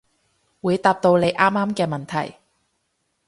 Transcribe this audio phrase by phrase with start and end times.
[0.61, 2.37] 會答到你啱啱嘅問題